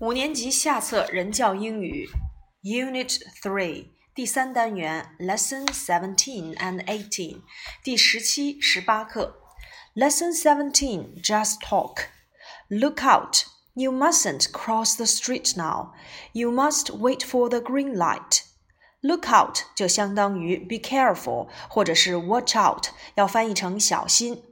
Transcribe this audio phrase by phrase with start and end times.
[0.00, 2.08] 五年级下册人教英语
[2.62, 7.42] Unit Three 第三单元 Lesson Seventeen and Eighteen
[7.82, 9.38] 第十七、十八课
[9.94, 12.06] Lesson Seventeen Just Talk
[12.68, 13.44] Look out!
[13.74, 15.92] You mustn't cross the street now.
[16.32, 18.42] You must wait for the green light.
[19.00, 24.42] Look out 就相当于 be careful 或者是 watch out，要翻译成小心。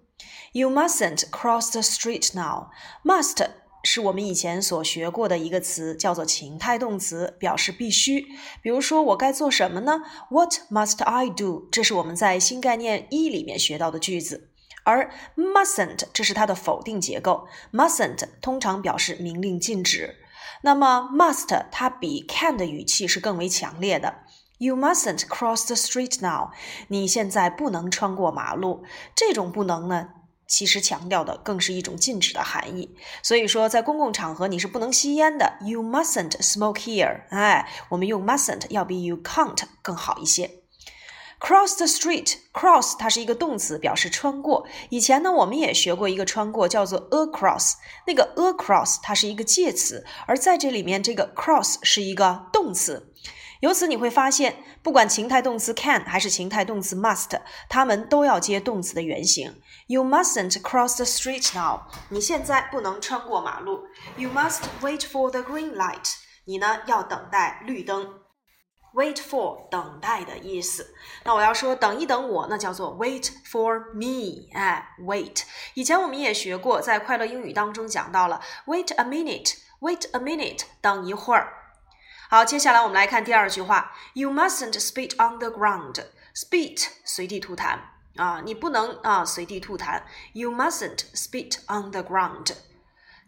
[0.52, 2.70] You mustn't cross the street now.
[3.04, 3.48] Must
[3.83, 8.27] 是我们以前所学过的一个词，叫做情态动词，表示必须。
[8.61, 11.67] 比如说，我该做什么呢？What must I do？
[11.71, 14.49] 这是我们在新概念一里面学到的句子。
[14.83, 20.15] 而 mustn't 这是它的否定结构，mustn't 通常表示明令禁止。
[20.63, 24.15] 那么 must 它比 can 的语气是更为强烈的。
[24.57, 26.51] You mustn't cross the street now。
[26.87, 28.83] 你现在不能穿过马路。
[29.15, 30.09] 这种不能呢？
[30.51, 35.53] 其实强调的更是一种禁止的含义，所以说在公共场合你是不能吸烟的。
[35.61, 37.21] You mustn't smoke here。
[37.29, 40.57] 哎，我们用 mustn't 要比 you can't 更好一些。
[41.39, 44.67] Cross the street，cross 它是一个动词，表示穿过。
[44.89, 47.75] 以前呢，我们也学过一个穿过，叫做 across。
[48.05, 53.13] 那个 across 它是一个介词，而在这里面，这个 cross 是一个动词。
[53.61, 59.61] 由此你会发现，不管情态动词 can 还是情态动词 must，它们都要接动词的原形。
[59.87, 61.81] You mustn't cross the street now。
[62.09, 63.83] 你现在不能穿过马路。
[64.17, 66.15] You must wait for the green light。
[66.45, 68.21] 你呢要等待绿灯。
[68.95, 70.93] Wait for 等待的意思。
[71.23, 74.49] 那我要说等一等我，那叫做 wait for me。
[74.53, 75.43] 哎，wait。
[75.75, 81.60] 以前我们也学过，在快乐英语当中讲到了 wait a minute，wait a minute，等一会儿。
[82.33, 86.01] 好，接下来我们来看第二句话：You mustn't spit on the ground.
[86.33, 87.77] Spit 随地吐痰
[88.15, 90.01] 啊，你不能啊随地吐痰。
[90.31, 92.53] You mustn't spit on the ground.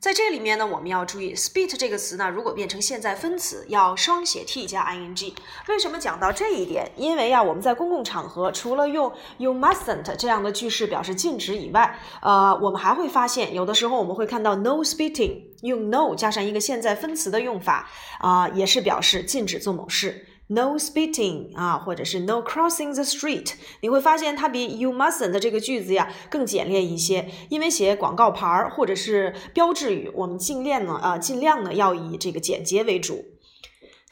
[0.04, 5.34] 在这里面呢，我们要注意 spit 这个词呢，如果变成现在分词，要双写 t 加 ing。
[5.70, 6.92] 为什么讲到这一点？
[6.98, 17.90] 因为呀，我们在公共场合除了用 you mustn't 这样的句式表示禁止以外，呃，我们还会发现，有的时候我们会看到 no spitting，用 no 加上一个现在分词的用法
[18.20, 20.28] 啊，也是表示禁止做某事。
[20.54, 27.28] No spitting 啊，或者是 No crossing the street，你会发现它比 You mustn't 的这个句子呀更简练一些。
[27.50, 33.26] 因为写广告牌儿或者是标志语，我们尽量呢啊尽量呢要以这个简洁为主。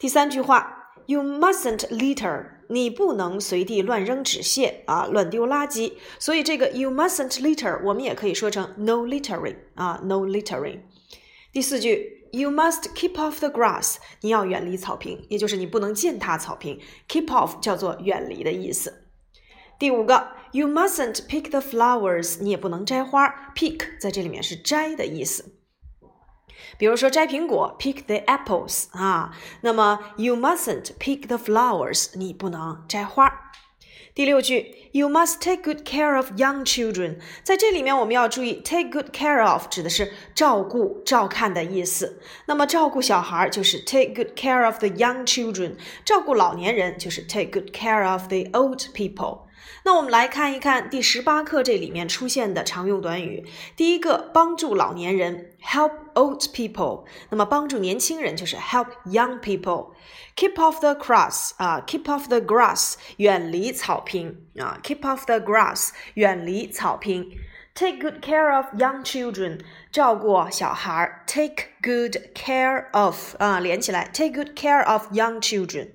[0.00, 5.92] 第三句话，You mustn't litter，你不能随地乱扔纸屑啊，乱丢垃圾。
[6.18, 10.80] 所以这个 You mustn't litter，我们也可以说成 No littering 啊，No littering。
[11.52, 12.21] 第四句。
[12.32, 13.96] You must keep off the grass。
[14.22, 16.80] 你要远离草坪，也就是你不能践踏草坪。
[17.06, 19.04] Keep off 叫做远离的意思。
[19.78, 22.38] 第五个，You mustn't pick the flowers。
[22.40, 23.52] 你也不能摘花。
[23.54, 25.56] Pick 在这里面是摘的意思。
[26.78, 29.36] 比如说摘苹果，pick the apples 啊。
[29.60, 32.12] 那么 You mustn't pick the flowers。
[32.14, 33.41] 你不能摘花。
[34.14, 37.16] 第六句，You must take good care of young children。
[37.42, 42.20] 在这里面，我们要注意，take good care of 指的是照顾、照看的意思。
[42.44, 49.46] 那么，照顾小孩就是 take good care of the young children；照顾老年人就是 take good care of the old people。
[49.83, 53.45] 那我们来看一看第十八课这里面出现的常用短语。
[53.75, 57.05] 第一个，帮助老年人，help old people。
[57.29, 67.31] 那么帮助年轻人就是 help young people。Keep off the grass 啊，keep off the grass，远离草坪啊，keep off the grass，远离草坪。
[67.73, 69.59] Take good care of young children，
[69.91, 71.23] 照顾小孩。
[71.27, 75.89] Take good care of 啊，连起来，take good care of young children。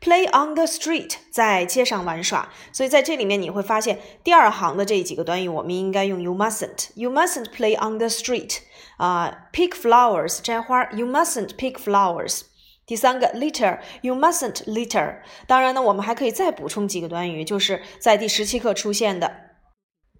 [0.00, 2.48] Play on the street，在街上玩耍。
[2.72, 8.58] 所以在这里面你会发现，第二行的这几个短语，我们应该用 you mustn't。You mustn't play on the street。
[8.96, 10.84] 啊，pick flowers，摘花。
[10.92, 12.42] You mustn't pick flowers。
[12.84, 15.18] 第三个 litter，you mustn't litter。
[15.46, 19.32] 当然呢，我们还可以再补充几个短语，就是在第十七课出现的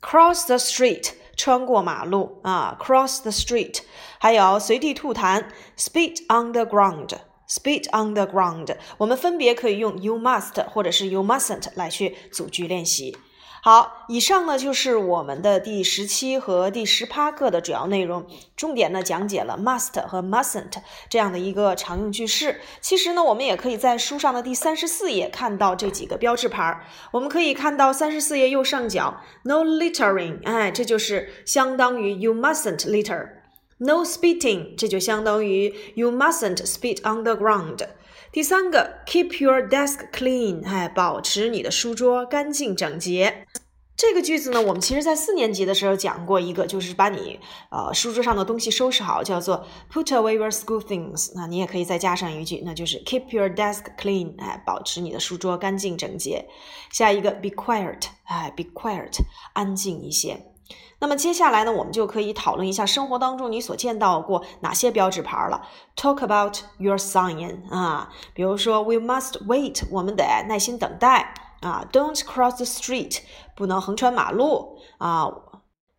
[0.01, 3.81] cross the street，穿过马路啊，cross the street。
[4.19, 5.47] 还有随地吐痰，
[5.77, 7.11] spit on the ground。
[7.50, 13.18] Spit on the ground，我们分别可以用 you must 或者是 you mustn't 来去组句练习。
[13.64, 20.74] 好，以上呢就是我们的第十七和第十八课的主要内容，重点呢讲解了 must 和 mustn't
[21.10, 22.62] 这样的一个常用句式。
[22.80, 26.86] 其实呢，我们也可以在书上的第三十四页看到这几个标志牌儿。
[27.12, 33.37] 我们可以看到三十四页右上角 no littering，哎，这就是相当于 you mustn't litter。
[33.80, 37.88] No spitting，这就相当于 You mustn't spit on the ground。
[38.32, 43.46] 第三个，Keep your desk clean，哎，保持你的书桌干净整洁。
[43.96, 47.40] 这个句子呢，我们其实在四年级的时候讲过一个，就是把你
[47.72, 51.32] 呃书桌上的东西收拾好，叫做 put away your school things。
[51.36, 56.48] 那你也可以再加上一句，那就是 keep your desk clean，哎，保持你的书桌干净整洁。
[56.92, 59.18] 下一个 be quiet，哎，be quiet，
[59.54, 60.46] 安静一些。
[61.00, 65.68] 那么接下来呢，我们就可以讨论一下生活当中你所见到过哪些标志牌了。
[65.96, 71.34] Talk about your sign 啊，比如说 we must wait，我们得耐心等待。
[71.60, 73.18] 啊，Don't cross the street，
[73.56, 75.28] 不能横穿马路啊。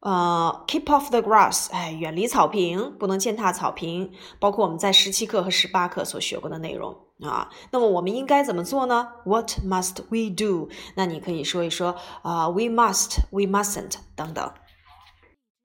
[0.00, 4.12] 呃，Keep off the grass，哎，远离草坪，不能践踏草坪。
[4.38, 7.50] 包括我们在十七课和十八课所学过的内容啊。
[7.72, 10.68] 那么我们应该怎么做呢？What must we do？
[10.94, 14.52] 那你可以说一说啊，We must，We mustn't 等等。